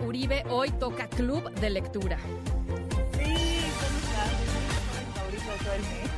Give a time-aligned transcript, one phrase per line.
[0.00, 2.18] Uribe, hoy toca Club de Lectura.
[2.18, 3.34] Sí,
[3.80, 4.32] ¿cómo estás?
[4.32, 6.10] Es mi favorito todo el mes.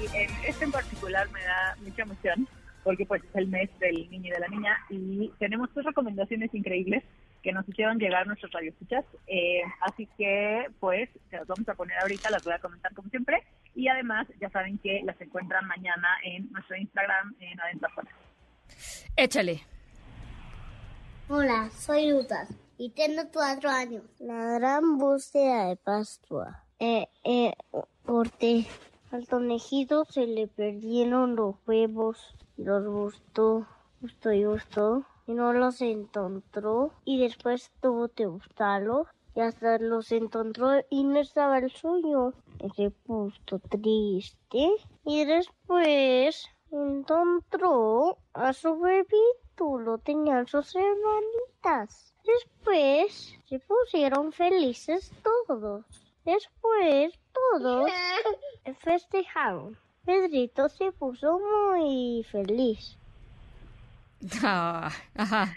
[0.00, 2.48] Y en este en particular me da mucha emoción
[2.82, 6.52] porque pues es el mes del niño y de la niña y tenemos dos recomendaciones
[6.54, 7.04] increíbles
[7.42, 9.04] que nos hicieron llegar nuestros radioescuchas.
[9.26, 13.08] Eh, así que pues se las vamos a poner ahorita, las voy a comentar como
[13.10, 13.42] siempre.
[13.74, 17.88] Y además ya saben que las encuentran mañana en nuestro Instagram en Adentro.
[19.16, 19.62] Échale.
[21.28, 22.48] Hola, soy Lucas
[22.80, 24.04] y tengo cuatro años.
[24.20, 26.64] La gran búsqueda de Pascua.
[26.78, 27.52] Eh, eh,
[28.06, 28.66] porque
[29.10, 33.66] al conejito se le perdieron los huevos y los gustó,
[34.00, 40.10] gustó y gustó y no los encontró y después tuvo que buscarlos y hasta los
[40.10, 42.32] encontró y no estaba el suyo.
[42.76, 44.70] Se puso triste
[45.04, 52.09] y después encontró a su bebito, lo tenían sus hermanitas.
[52.24, 55.84] Después se pusieron felices todos.
[56.24, 57.90] Después todos
[58.80, 59.76] festejaron.
[60.04, 62.96] Pedrito se puso muy feliz.
[64.42, 65.56] Ah, ajá.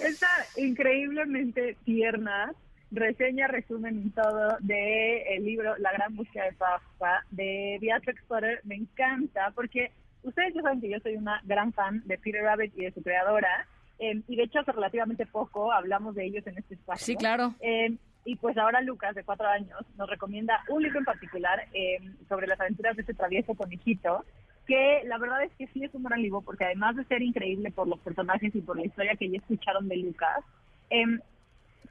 [0.00, 2.52] Está increíblemente tierna
[2.90, 8.60] reseña, resumen y todo de el libro La gran búsqueda de Pascua de Beatrix Potter.
[8.64, 12.72] Me encanta porque ustedes ya saben que yo soy una gran fan de Peter Rabbit
[12.76, 13.66] y de su creadora.
[13.98, 17.06] Eh, y de hecho hace relativamente poco hablamos de ellos en este espacio.
[17.06, 17.54] Sí, claro.
[17.60, 21.98] Eh, y pues ahora Lucas, de cuatro años, nos recomienda un libro en particular eh,
[22.28, 24.24] sobre las aventuras de este travieso conejito,
[24.66, 27.70] que la verdad es que sí es un gran libro, porque además de ser increíble
[27.70, 30.44] por los personajes y por la historia que ya escucharon de Lucas,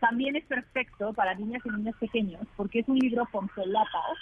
[0.01, 4.17] también es perfecto para niñas y niños pequeños, porque es un libro con solapas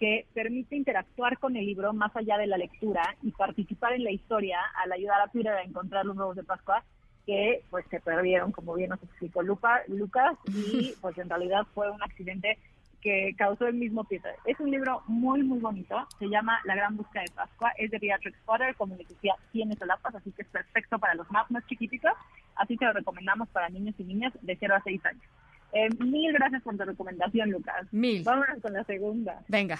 [0.00, 4.10] que permite interactuar con el libro más allá de la lectura y participar en la
[4.10, 6.82] historia al ayudar a Peter a encontrar los huevos de Pascua
[7.26, 11.90] que pues se perdieron, como bien nos explicó Lupa, Lucas, y pues en realidad fue
[11.90, 12.58] un accidente
[13.00, 14.34] que causó el mismo Peter.
[14.44, 17.98] Es un libro muy, muy bonito, se llama La Gran Búsqueda de Pascua, es de
[17.98, 21.66] Beatrix Potter, como les decía, tiene solapas, así que es perfecto para los más, más
[21.66, 22.12] chiquititos,
[22.54, 25.24] así que lo recomendamos para niños y niñas de 0 a 6 años.
[25.72, 27.86] Eh, mil gracias por tu recomendación, Lucas.
[27.92, 28.22] Mil.
[28.22, 29.42] Vámonos con la segunda.
[29.48, 29.78] Venga.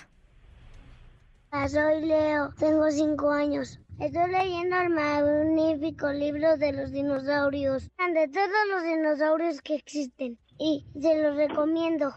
[1.54, 3.78] Hola, soy Leo, tengo cinco años.
[4.00, 10.86] Estoy leyendo el magnífico libro de los dinosaurios, de todos los dinosaurios que existen, y
[10.98, 12.14] se los recomiendo.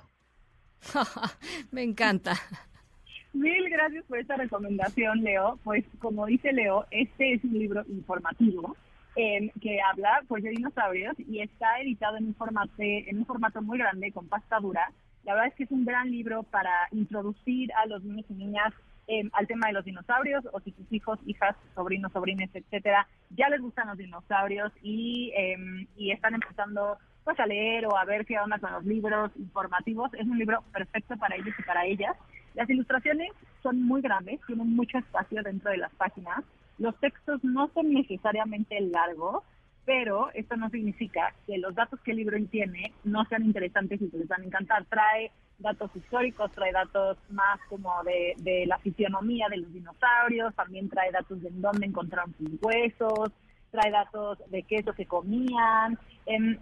[1.72, 2.35] Me encanta.
[3.34, 5.59] Mil gracias por esta recomendación, Leo.
[5.66, 8.78] Pues como dice Leo, este es un libro informativo
[9.17, 13.62] eh, que habla pues de dinosaurios y está editado en un formato en un formato
[13.62, 14.94] muy grande con pasta dura.
[15.25, 18.73] La verdad es que es un gran libro para introducir a los niños y niñas
[19.08, 23.50] eh, al tema de los dinosaurios o si tus hijos, hijas, sobrinos, sobrines, etcétera, ya
[23.50, 28.26] les gustan los dinosaurios y, eh, y están empezando pues a leer o a ver
[28.26, 30.14] qué onda con los libros informativos.
[30.14, 32.16] Es un libro perfecto para ellos y para ellas.
[32.54, 36.44] Las ilustraciones son muy grandes, tienen mucho espacio dentro de las páginas.
[36.78, 39.44] Los textos no son necesariamente largos,
[39.85, 44.09] pero esto no significa que los datos que el libro tiene no sean interesantes y
[44.09, 44.85] que les van a encantar.
[44.85, 50.90] Trae datos históricos, trae datos más como de, de la fisionomía de los dinosaurios, también
[50.90, 53.31] trae datos de dónde encontraron sus huesos,
[53.72, 55.97] trae datos de qué es lo que comían.
[56.25, 56.57] Em,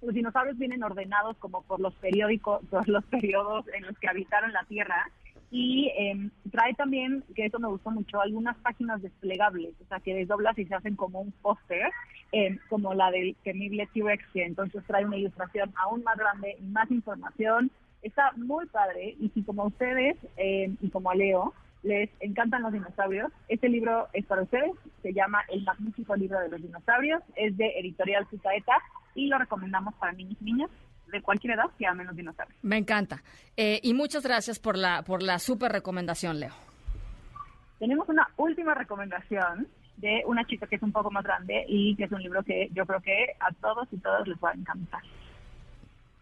[0.00, 4.52] los dinosaurios vienen ordenados como por los periódicos, por los periodos en los que habitaron
[4.52, 5.10] la Tierra
[5.50, 10.14] y eh, trae también, que eso me gustó mucho, algunas páginas desplegables, o sea, que
[10.14, 11.90] desdoblas y se hacen como un póster,
[12.32, 16.66] eh, como la del temible T-Rex, que entonces trae una ilustración aún más grande y
[16.66, 17.70] más información.
[18.02, 21.52] Está muy padre y si como a ustedes eh, y como a Leo
[21.82, 26.48] les encantan los dinosaurios, este libro es para ustedes, se llama El magnífico libro de
[26.48, 28.74] los dinosaurios, es de Editorial Sucaeta
[29.14, 30.70] y lo recomendamos para niños y niñas
[31.10, 32.58] de cualquier edad que amen los dinosaurios.
[32.62, 33.22] Me encanta.
[33.56, 36.52] Eh, y muchas gracias por la, por la súper recomendación, Leo.
[37.78, 42.04] Tenemos una última recomendación de una chica que es un poco más grande y que
[42.04, 45.02] es un libro que yo creo que a todos y todas les va a encantar.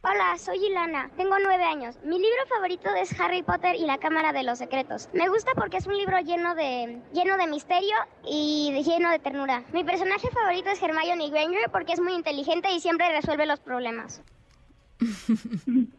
[0.03, 1.99] Hola, soy Ilana, tengo nueve años.
[2.05, 5.09] Mi libro favorito es Harry Potter y la Cámara de los Secretos.
[5.13, 9.19] Me gusta porque es un libro lleno de, lleno de misterio y de- lleno de
[9.19, 9.65] ternura.
[9.73, 14.23] Mi personaje favorito es Hermione Granger porque es muy inteligente y siempre resuelve los problemas.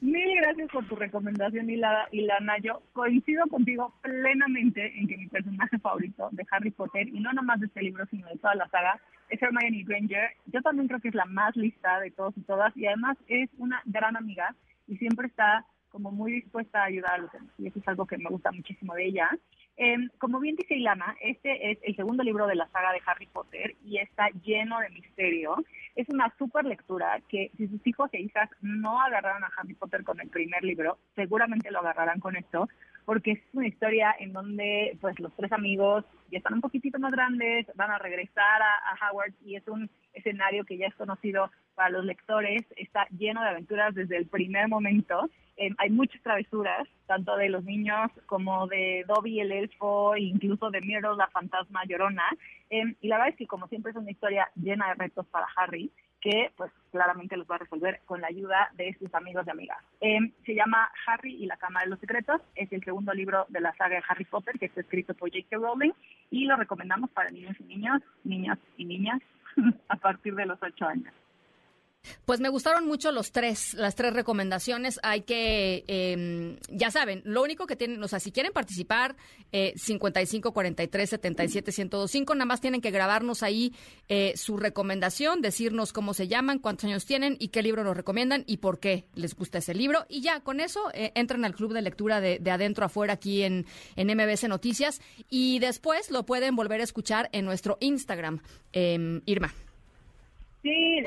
[0.00, 2.58] Mil gracias por tu recomendación, Ilana.
[2.62, 7.58] Yo coincido contigo plenamente en que mi personaje favorito de Harry Potter, y no nomás
[7.58, 10.30] de este libro, sino de toda la saga, es Hermione Granger.
[10.46, 13.50] Yo también creo que es la más lista de todos y todas, y además es
[13.58, 14.54] una gran amiga
[14.86, 17.50] y siempre está como muy dispuesta a ayudar a los demás.
[17.58, 19.28] Y eso es algo que me gusta muchísimo de ella.
[19.76, 23.26] Em, como bien dice Ilana, este es el segundo libro de la saga de Harry
[23.26, 25.56] Potter y está lleno de misterio.
[25.98, 30.04] Es una super lectura que si sus hijos e hijas no agarraron a Harry Potter
[30.04, 32.68] con el primer libro, seguramente lo agarrarán con esto,
[33.04, 37.10] porque es una historia en donde pues los tres amigos ya están un poquitito más
[37.10, 41.50] grandes, van a regresar a, a Howard y es un escenario que ya es conocido
[41.78, 46.86] para los lectores, está lleno de aventuras desde el primer momento Em, hay muchas travesuras,
[47.06, 52.22] tanto de los niños como de Dobby el elfo, incluso de Miro la fantasma llorona.
[52.70, 55.48] Em, y la verdad es que como siempre es una historia llena de retos para
[55.56, 55.90] Harry,
[56.20, 59.78] que pues claramente los va a resolver con la ayuda de sus amigos y amigas.
[60.00, 63.60] Em, se llama Harry y la Cámara de los Secretos, es el segundo libro de
[63.60, 65.56] la saga de Harry Potter que está escrito por J.K.
[65.56, 65.92] Rowling
[66.30, 69.20] y lo recomendamos para niños y niños, niñas y niñas
[69.88, 71.12] a partir de los ocho años.
[72.24, 75.00] Pues me gustaron mucho los tres, las tres recomendaciones.
[75.02, 79.16] Hay que, eh, ya saben, lo único que tienen, o sea, si quieren participar,
[79.52, 83.72] eh, 55 43 77 1025, nada más tienen que grabarnos ahí
[84.08, 88.44] eh, su recomendación, decirnos cómo se llaman, cuántos años tienen y qué libro nos recomiendan
[88.46, 90.06] y por qué les gusta ese libro.
[90.08, 93.42] Y ya, con eso eh, entran al club de lectura de, de adentro afuera aquí
[93.42, 93.66] en,
[93.96, 95.00] en MBC Noticias
[95.30, 98.40] y después lo pueden volver a escuchar en nuestro Instagram.
[98.72, 99.54] Em, Irma.
[100.62, 101.00] Sí,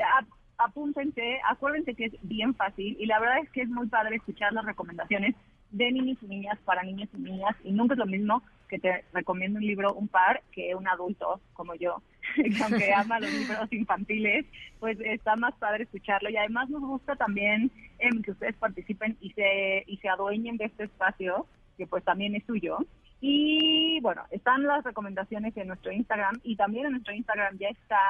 [0.64, 4.52] apúntense, acuérdense que es bien fácil y la verdad es que es muy padre escuchar
[4.52, 5.34] las recomendaciones
[5.70, 9.04] de niños y niñas para niños y niñas y nunca es lo mismo que te
[9.12, 12.02] recomiendo un libro un par que un adulto como yo,
[12.36, 14.46] que aunque ama los libros infantiles,
[14.80, 19.30] pues está más padre escucharlo y además nos gusta también em, que ustedes participen y
[19.32, 22.78] se, y se adueñen de este espacio que pues también es suyo.
[23.20, 28.00] Y bueno, están las recomendaciones en nuestro Instagram y también en nuestro Instagram ya está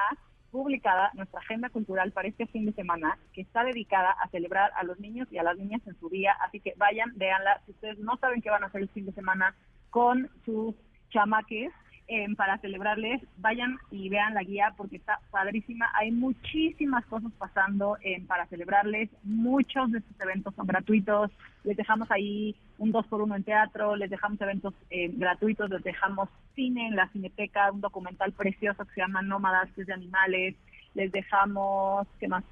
[0.53, 4.85] publicada nuestra agenda cultural para este fin de semana, que está dedicada a celebrar a
[4.85, 6.37] los niños y a las niñas en su día.
[6.47, 7.61] Así que vayan, véanla.
[7.65, 9.57] Si ustedes no saben qué van a hacer el fin de semana
[9.91, 10.77] con sus
[11.11, 11.73] chamaques,
[12.09, 15.89] Em, para celebrarles, vayan y vean la guía porque está padrísima.
[15.95, 19.09] Hay muchísimas cosas pasando em, para celebrarles.
[19.23, 21.31] Muchos de estos eventos son gratuitos.
[21.65, 25.83] Les dejamos ahí un 2 por 1 en teatro, les dejamos eventos em, gratuitos, les
[25.85, 29.95] dejamos cine en la cineteca, un documental precioso que se llama Nómadas, que es de
[29.95, 30.57] animales.
[30.95, 32.45] Les dejamos, ¿qué más?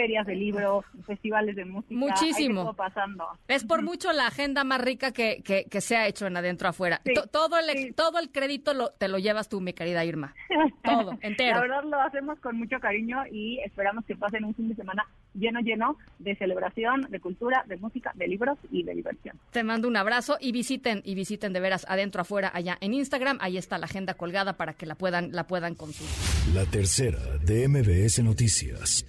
[0.00, 1.94] Ferias de libros, festivales de música.
[1.94, 2.72] Muchísimo.
[2.72, 3.26] pasando.
[3.48, 7.02] Es por mucho la agenda más rica que, que, se ha hecho en adentro afuera.
[7.30, 10.34] todo, el, todo el crédito lo, te lo llevas tú, mi querida Irma.
[10.82, 11.56] Todo, entero.
[11.56, 15.06] La verdad lo hacemos con mucho cariño y esperamos que pasen un fin de semana
[15.34, 19.38] lleno, lleno de celebración, de cultura, de música, de libros y de diversión.
[19.50, 23.38] Te mando un abrazo y visiten, y visiten de veras adentro afuera allá en Instagram.
[23.40, 26.54] Ahí está la agenda colgada para que la puedan, la puedan consultar.
[26.54, 29.04] La tercera de MBS Noticias.